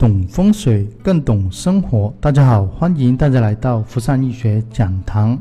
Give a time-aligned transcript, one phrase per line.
[0.00, 2.10] 懂风水更懂生活。
[2.22, 5.38] 大家好，欢迎大家来到福善易学讲堂。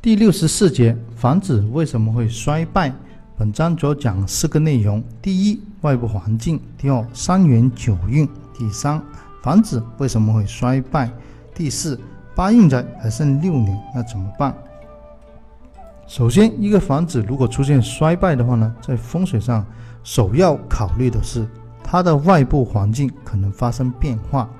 [0.00, 2.92] 第六十四节，房子为什么会衰败？
[3.36, 8.24] 本章主要讲四个内容：第一，外部环境；第二，三元九运；
[8.56, 9.02] 第三，
[9.42, 11.10] 房子为什么会衰败？
[11.52, 11.98] 第四，
[12.36, 14.54] 八运宅还剩六年，那怎么办？
[16.06, 19.66] 首先，一个房子如果出现衰败的话呢，在风水上
[20.04, 21.44] 首要考虑的是
[21.84, 24.50] 它的外部环境可能发生变化。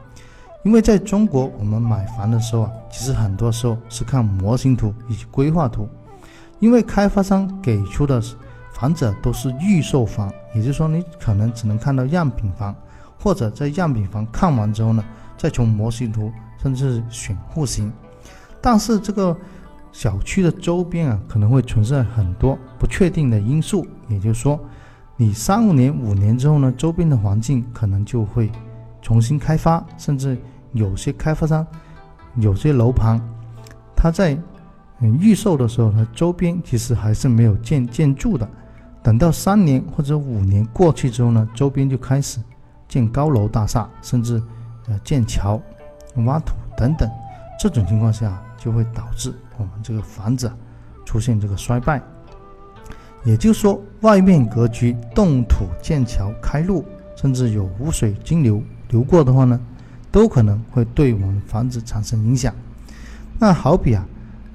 [0.62, 5.88] 因为在中国，我们买房的时候啊，其实很多时候是看模型图以及规划图，
[6.60, 8.22] 因为开发商给出的
[8.72, 12.74] 房子都是预售房，也就是说你可能只能看到样品房，
[13.18, 15.04] 或者在样品房看完之后呢，
[15.36, 16.30] 再从模型图
[16.62, 17.92] 甚至选户型，
[18.60, 19.36] 但是这个。
[19.92, 24.58] 小区的周边啊，可能会存在很多不确定的因素，也就是说，
[25.16, 28.50] 你三五年、五年之后呢，周边的环境可能就会
[29.00, 30.36] 重新开发，甚至
[30.72, 31.64] 有些开发商、
[32.36, 33.20] 有些楼盘，
[33.94, 34.36] 它在
[34.98, 38.48] 嗯预售的时候，它周边其实还是没有建建筑的，
[39.02, 42.40] 等到三年或者五年过去之后呢，周边就开始
[42.88, 44.42] 建高楼大厦，甚至
[44.88, 45.60] 呃建桥、
[46.24, 47.08] 挖土等等，
[47.60, 49.32] 这种情况下就会导致。
[49.56, 50.52] 我们这个房子
[51.04, 52.02] 出现这个衰败，
[53.24, 56.84] 也就是说，外面格局动土建桥开路，
[57.16, 59.58] 甚至有污水经流流过的话呢，
[60.12, 62.54] 都可能会对我们房子产生影响。
[63.38, 64.06] 那好比啊，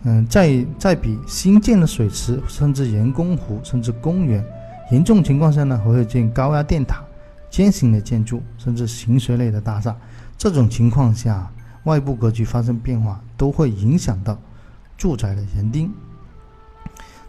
[0.04, 4.46] 嗯，在在比新建的水池，甚至人工湖，甚至公园，
[4.92, 7.04] 严重情况下呢，还会建高压电塔、
[7.50, 9.96] 尖形的建筑，甚至行水类的大厦。
[10.38, 11.52] 这种情况下，
[11.86, 14.38] 外部格局发生变化，都会影响到。
[14.98, 15.90] 住宅的人丁，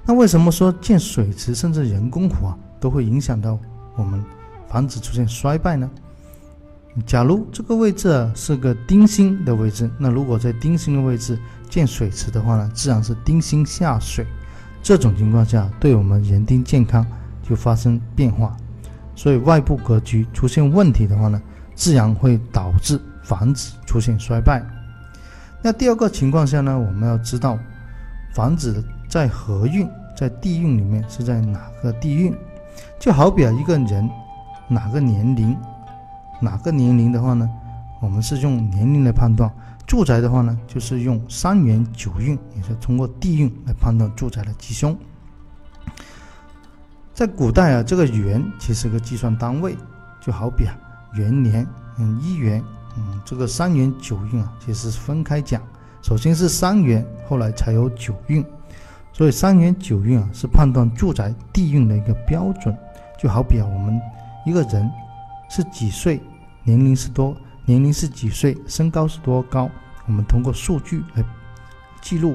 [0.04, 3.58] 那为什么说建水池甚至人工湖啊，都会影响到
[3.96, 4.24] 我们
[4.68, 5.88] 房子出现衰败呢？
[7.06, 14.26] 假如这个位置是个丁星的位置，那如果在丁星的位置建水池的话呢，自然是丁星下水，
[14.82, 17.06] 这种情况下对我们人丁健康
[17.48, 18.56] 就发生变化，
[19.14, 21.40] 所以外部格局出现问题的话呢，
[21.76, 24.60] 自然会导致房子出现衰败。
[25.62, 27.56] 那第二个情况下呢，我们要知道
[28.34, 32.32] 房子在合运，在地运里面是在哪个地运？
[32.98, 34.08] 就好比啊，一个人
[34.68, 35.56] 哪个年龄，
[36.40, 37.50] 哪个年龄的话呢，
[38.00, 39.50] 我们是用年龄来判断；
[39.84, 44.96] 住宅的话呢，就是用三元九运，也是通过地运来判断住宅的吉凶。
[47.12, 49.76] 在古代啊，这个元其实是个计算单位，
[50.20, 50.74] 就好比啊
[51.14, 51.66] 元年，
[51.98, 52.62] 嗯一元。
[52.96, 55.60] 嗯，这个三元九运啊，其实是分开讲。
[56.02, 58.44] 首先是三元，后来才有九运。
[59.20, 62.74] 所以三元九运啊，是判断住宅地运的一个标准。
[63.18, 64.00] 就好比啊，我们
[64.46, 64.90] 一个人
[65.50, 66.22] 是几岁，
[66.64, 67.36] 年龄是多，
[67.66, 69.68] 年龄是几岁，身高是多高，
[70.06, 71.22] 我们通过数据来
[72.00, 72.34] 记录。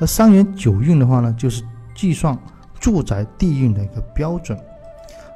[0.00, 1.62] 而三元九运的话呢，就是
[1.94, 2.36] 计算
[2.80, 4.58] 住宅地运的一个标准。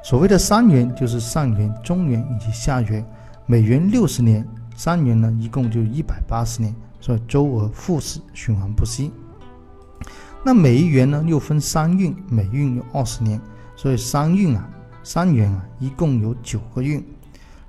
[0.03, 3.01] 所谓的三元，就是上元、中元以及下元。
[3.45, 9.09] 每元六十年，三元呢，一共就一百八十年，所以周而复始，循环不息。
[10.43, 13.39] 那每一元呢，又分三运，每运有二十年，
[13.75, 14.67] 所以三运啊，
[15.03, 17.03] 三元啊，一共有九个运。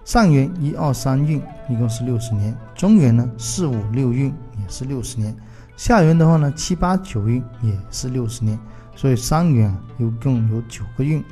[0.05, 5.37] 上元一二三运一共是六十年，中元呢四五六运也是六十年，
[5.77, 8.59] 下元的话呢七八九运也是六十年，
[8.97, 11.23] 所以三元啊，一共有九个运，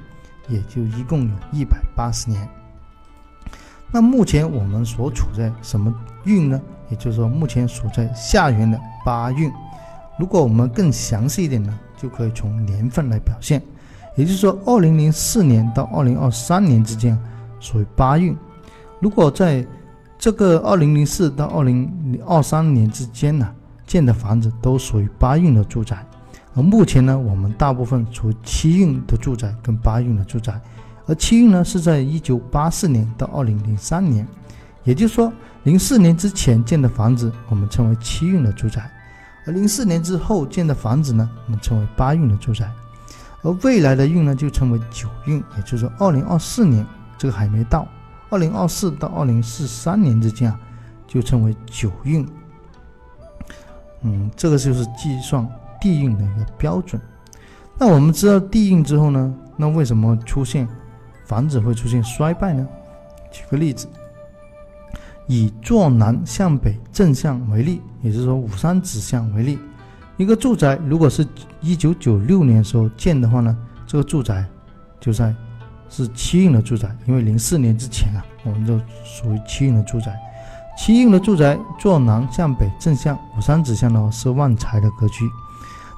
[0.46, 2.46] 也就一共有一百八十年。
[3.90, 5.92] 那目前我们所处在什么
[6.24, 6.60] 运呢？
[6.90, 9.50] 也就是说，目前处在下元的八运。
[10.20, 13.60] 如果我们更详细一点呢，就可以从年份来表现。
[14.16, 17.19] 也就是说，二零零四年到二零二三年之间
[17.58, 18.36] 属于八运。
[19.00, 19.66] 如果在
[20.19, 21.91] 这个二零零四到二零
[22.27, 23.50] 二三年之间呢，
[23.86, 26.04] 建的房子都属于八运的住宅。
[26.54, 30.60] 而目前呢，我们大部分属于七运的住宅跟八运的住宅。
[31.06, 34.27] 而七运呢，是在一九八四年到二零零三年，
[34.84, 38.83] 也就是说，零四年之前建的房子，我们称为七运的住宅；
[39.47, 42.71] 而零四年之后建的房子呢，我们称为八运的住宅。
[43.42, 46.84] 而未来的运呢，就称为九运，也就是说，二零二四年
[47.16, 47.89] 这个还没到，
[48.28, 50.60] 二零二四到二零四三年之间啊，
[51.07, 52.28] 就称为九运。
[54.03, 55.47] 嗯，这个就是计算
[55.81, 57.01] 地运的一个标准。
[57.78, 60.69] 那我们知道地运之后呢，那为什么出现？
[61.25, 62.66] 房子会出现衰败呢？
[63.31, 63.87] 举个例子，
[65.30, 69.60] 以坐南向北正向为例，也就是说五山指向为例，
[70.16, 71.24] 一个住宅如果是
[71.60, 73.56] 一九九六年时候建的话呢，
[73.86, 74.44] 这个住宅
[74.98, 75.32] 就在
[75.88, 80.12] 是七运的住宅，因为零四年之前啊，我们就属于七运的住宅。
[80.77, 85.30] 七运的住宅坐南向北正向五山指向的话是旺财的格局。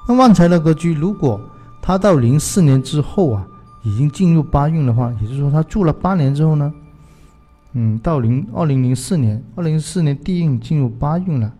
[0.07, 1.41] 那旺财的格局，如果
[1.81, 3.43] 他到零四年之后啊，
[3.81, 6.71] 已经进入八运的话，也就是说他住了八年之后呢，
[7.73, 11.53] 嗯，到零二零零四年，二零零四年地运进入八运了。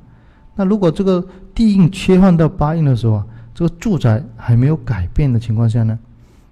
[0.56, 1.25] 那如果这个
[1.56, 5.98] 地运切换到八运的时候啊，这个住宅还没有改变的情况下呢，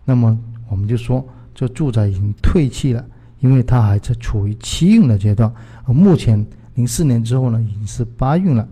[0.03, 0.37] 那么
[0.67, 1.23] 我们就说
[1.53, 3.05] 这住宅已经退气了，
[3.39, 5.53] 因为它还在处于七运的阶段，
[5.83, 6.43] 而目前
[6.73, 8.67] 零四年之后呢，已经是八运了，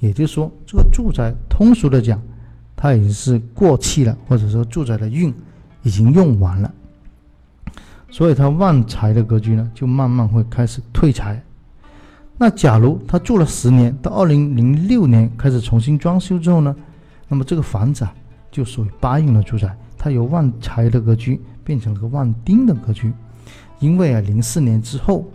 [0.00, 2.20] 也就是说这个住宅通俗的讲，
[2.76, 5.32] 它已经是过气了，或者说住宅的运
[5.82, 6.74] 已经用完了，
[8.14, 11.42] 所以它旺财的格局呢，就慢慢会开始退财。
[12.38, 16.72] 那假如他住了十年，到二零零六年开始重新装修之后呢，
[17.26, 18.14] 那么这个房子啊
[18.52, 23.12] 就属于八运的住宅，它由旺财的格局变成了个旺丁的格局，
[23.80, 25.28] 因为啊零四年之后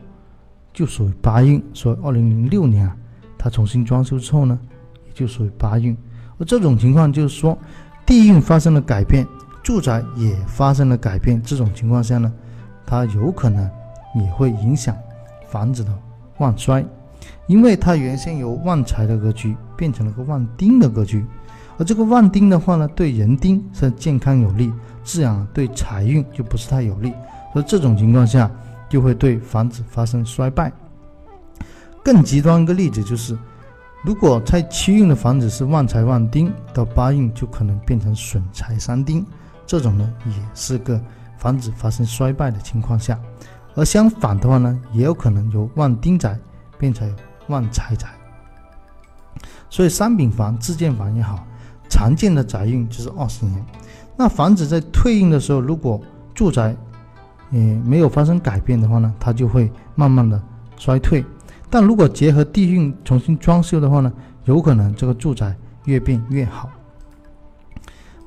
[0.71, 2.95] 就属于八运，所以二零零六年啊
[3.37, 4.57] 它重新装修之后呢，
[5.05, 5.93] 也就属于八运。
[6.37, 7.57] 而这种情况就是说，
[8.05, 9.27] 地运发生了改变，
[9.61, 12.31] 住宅也发生了改变，这种情况下呢，
[12.89, 13.69] 它有可能
[14.15, 14.97] 也会影响
[15.47, 15.91] 房子的。
[16.39, 16.85] 旺衰，
[17.47, 21.25] 因为它原先由旺财的格局变成了个旺丁的格局，
[21.77, 24.71] 而这个旺丁的话呢，对人丁是健康有利，
[25.03, 27.13] 自然对财运就不是太有利，
[27.51, 28.49] 所以这种情况下
[28.87, 30.71] 就会对房子发生衰败。
[32.01, 33.37] 更极端一个例子就是，
[34.05, 39.25] 如果在七运的房子是旺财旺丁，到八运就可能变成损财三丁，
[39.67, 40.97] 这种呢也是个
[41.39, 43.19] 房子发生衰败的情况下。
[43.75, 46.37] 而相反的话呢，也有可能由旺丁宅
[46.77, 47.11] 变成
[47.47, 48.07] 旺财宅。
[49.69, 51.45] 所以商品房、自建房也好，
[51.89, 53.65] 常见的宅运就是二十年。
[54.17, 56.01] 那房子在退运的时候，如果
[56.33, 56.75] 住宅
[57.51, 60.41] 也没有发生改变的话呢，它就会慢慢的
[60.75, 61.23] 衰退。
[61.69, 64.11] 但如果结合地运重新装修的话呢，
[64.45, 66.69] 有可能这个住宅越变越好。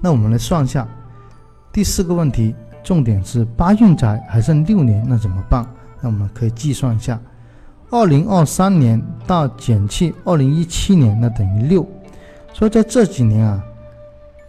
[0.00, 0.88] 那我们来算一下
[1.72, 2.54] 第四个问题。
[2.82, 5.64] 重点是八运宅还剩六年，那怎么办？
[6.00, 7.20] 那我们可以计算一下，
[7.90, 11.86] 二零二三年到减去二零一七年，那等于六。
[12.52, 13.64] 所以在这几年啊，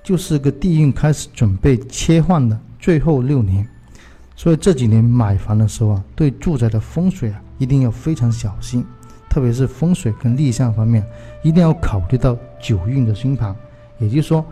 [0.02, 3.68] 就是个地运开始准备切换的最后六年。
[4.36, 8.84] 所以这几年买房的时候啊，对住宅的风水啊，一定要非常小心，
[9.30, 11.06] 特别是风水跟立项方面，
[11.44, 13.56] 一定要考虑到九运的星盘，
[14.00, 14.44] 也就是说，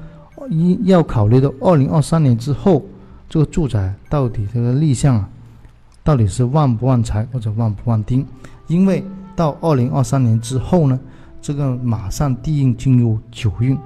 [0.52, 2.84] 一要考虑到二零二三年之后。
[3.32, 5.30] 这个住宅到底这个立项啊，
[6.04, 8.28] 到底是旺不旺财或者旺不旺丁？
[8.68, 9.02] 因为
[9.38, 11.00] 到二零二三年之后呢，
[11.42, 13.78] 这个马上地运进入九运，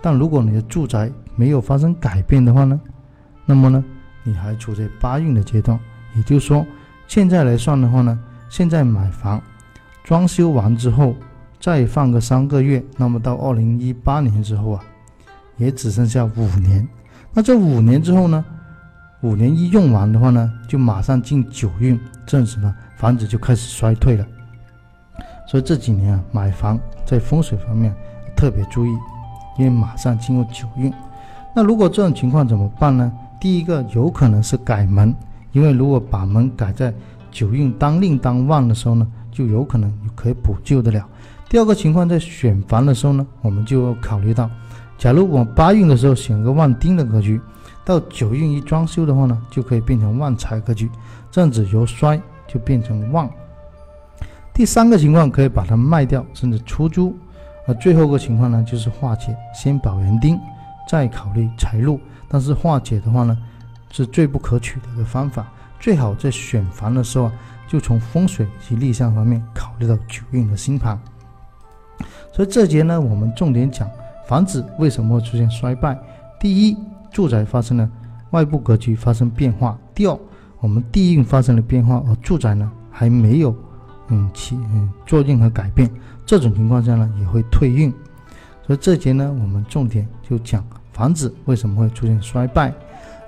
[0.00, 2.80] 但如果你的住宅没有发生改变的话呢，
[3.44, 3.84] 那么呢，
[4.22, 5.78] 你还处在八运的阶段。
[6.16, 6.64] 也就是说，
[7.06, 8.18] 现在来算的话呢，
[8.48, 9.38] 现在买房，
[10.02, 11.14] 装修完之后
[11.60, 14.82] 再放个三个月，那么到二零一八年之后啊，
[15.58, 16.88] 也只剩下五年。
[17.34, 18.42] 那这五年之后呢？
[19.24, 24.26] 五年一用完的话呢，就马上进九运，这样子呢，房子就开始衰退了。
[25.48, 27.90] 所以这几年啊，买房在风水方面
[28.36, 28.90] 特别注意，
[29.58, 30.92] 因为马上进入九运。
[31.56, 33.10] 那如果这种情况怎么办呢？
[33.40, 35.14] 第一个有可能是改门，
[35.52, 36.92] 因为如果把门改在
[37.30, 41.02] 九运当令当旺的时候呢，就有可能可以补救得了。
[41.48, 44.50] 第二个情况在选房的时候呢，我们就要考虑到，
[44.98, 47.40] 假如我八运的时候选个旺丁的格局。
[47.84, 50.90] 到九运一装修的话呢，就可以变成旺财格局，
[51.30, 53.30] 这样子由衰就变成旺。
[54.54, 57.14] 第三个情况可以把它卖掉，甚至出租。
[57.66, 60.38] 而最后个情况呢，就是化解，先保园丁，
[60.88, 62.00] 再考虑财路。
[62.28, 63.36] 但是化解的话呢，
[63.90, 65.46] 是最不可取的一个方法。
[65.78, 67.32] 最好在选房的时候啊，
[67.68, 70.98] 就从风水及立项方面考虑到九运的星盘。
[72.32, 73.90] 所以这节呢，我们重点讲
[74.26, 75.98] 房子为什么会出现衰败。
[76.40, 76.76] 第一。
[77.14, 77.88] 住宅发生了
[78.32, 79.78] 外部格局发生变化。
[79.94, 80.18] 第二，
[80.58, 83.54] 我们地运发生了变化，而住宅呢还没有
[84.08, 85.88] 嗯起嗯做任何改变。
[86.26, 87.88] 这种情况下呢也会退运。
[88.66, 92.74] 所以这节呢我们重点就讲房子为什么会出现衰败。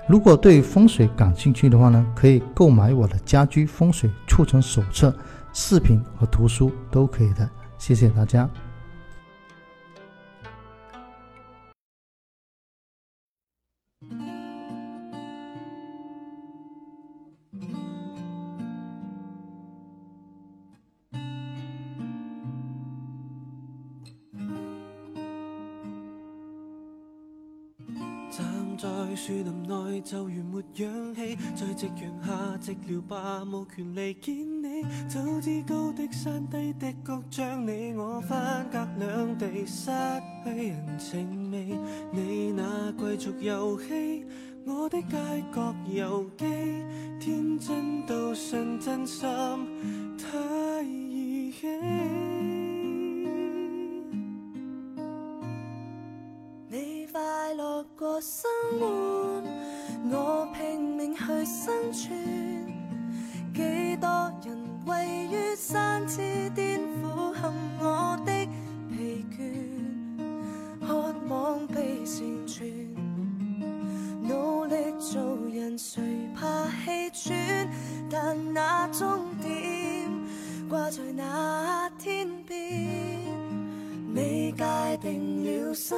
[0.09, 5.15] 如果对风水感兴趣的话呢，可以购买我的家居风水促成手册、
[5.53, 7.49] 视频和图书都可以的。
[7.77, 8.49] 谢谢大家。
[13.99, 14.07] 站
[28.77, 34.56] 在树林内就如没氧气在夕阳下寂寥吧无权利见
[35.07, 38.37] 早知高的山低的谷，将你我分
[38.71, 39.91] 隔两地，失
[40.43, 41.77] 去人情味。
[42.11, 44.25] 你那贵族游戏，
[44.65, 45.17] 我的街
[45.53, 46.45] 角游记，
[47.19, 49.27] 天真到信真心，
[50.17, 50.83] 太儿
[51.51, 51.67] 戏。
[56.69, 59.43] 你快乐过生活，
[60.11, 62.67] 我拼命去生存。
[63.53, 64.07] 几多
[64.45, 64.56] 人
[64.87, 68.31] 位于山之巅，俯瞰我的
[68.89, 69.37] 疲倦，
[70.79, 72.65] 渴望被成全。
[74.23, 75.21] 努力做
[75.53, 76.01] 人，谁
[76.33, 77.69] 怕气喘？
[78.09, 80.09] 但那终点
[80.69, 82.57] 挂在那天边，
[84.13, 84.63] 你界
[85.01, 85.97] 定了生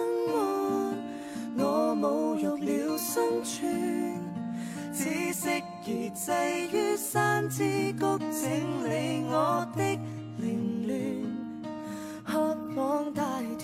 [7.40, 8.50] 山之谷，整
[8.84, 9.82] 理我的
[10.40, 10.94] 凌乱，
[12.26, 13.24] 渴望大
[13.58, 13.64] 团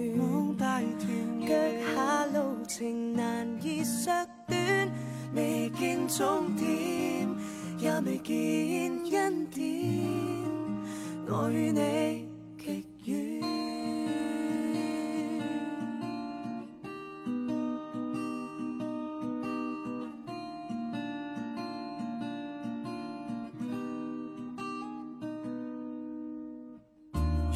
[0.00, 0.56] 圆，
[1.46, 1.52] 脚
[1.94, 4.10] 下路程难以削
[4.46, 4.90] 短，
[5.34, 7.28] 未见终点，
[7.78, 9.62] 也未见恩典，
[11.28, 12.21] 我与你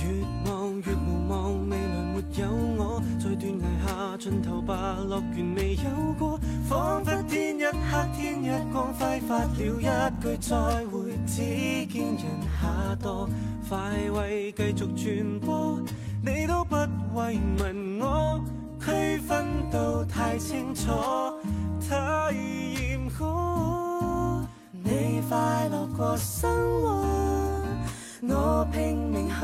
[0.07, 1.83] 越望越无望，未来
[2.15, 2.49] 没有
[2.79, 7.73] 我，在断崖下尽头吧，乐园未有过，仿佛天一黑，
[8.17, 9.59] 天一光，挥发了一
[10.23, 11.43] 句再会，只
[11.87, 12.23] 见人
[12.61, 13.29] 下堕，
[13.69, 13.77] 快
[14.13, 15.81] 慰继续传播，
[16.23, 16.77] 你都不
[17.15, 18.41] 慰问我，
[18.81, 20.93] 区分到太清楚，
[21.89, 23.25] 太严酷。
[24.73, 26.49] 你快乐过生
[26.83, 27.06] 活，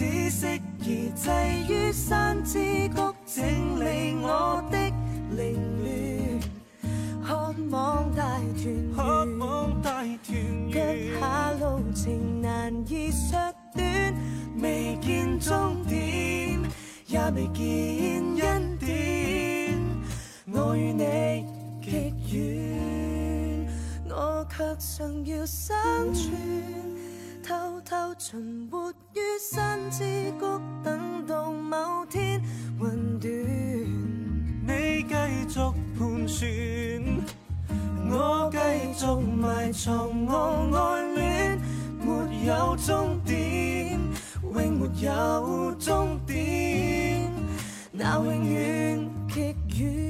[0.00, 1.30] 只适宜滞
[1.68, 3.44] 于山之谷，整
[3.78, 4.78] 理我的
[5.36, 6.40] 凌乱，
[7.22, 8.40] 渴望大
[9.82, 10.80] 团圆，脚
[11.20, 13.36] 下路程难以削
[13.74, 14.14] 短，
[14.62, 16.58] 未见终点，
[17.06, 19.78] 也未见恩典，
[20.50, 21.44] 我与你
[21.82, 23.68] 极远，
[24.08, 25.76] 我却尚要生
[26.14, 26.89] 存。
[28.22, 30.04] 存活于山之
[30.38, 32.38] 谷，等到某天
[32.78, 33.32] 云断。
[34.62, 35.14] 你继
[35.48, 35.58] 续
[35.98, 37.02] 盘旋，
[38.10, 38.58] 我继
[38.94, 39.06] 续
[39.40, 41.58] 埋藏我爱恋，
[41.98, 43.98] 没有终点，
[44.42, 47.26] 永没有终点，
[47.90, 50.09] 那永远极远。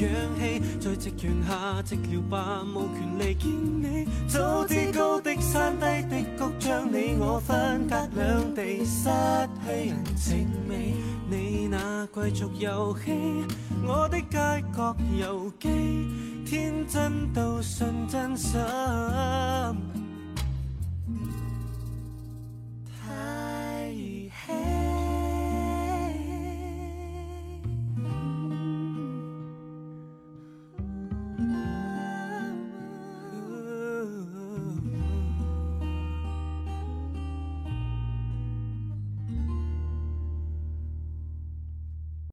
[0.00, 0.60] 氧气。
[0.80, 4.06] 在夕阳下寂寥吧，无权利见你。
[4.28, 9.08] 早知高的山低的谷，将你我分隔两地，失
[9.64, 10.94] 去人情味。
[11.30, 13.12] 你那贵族游戏，
[13.86, 15.68] 我的街角游记，
[16.46, 18.58] 天真到信真心。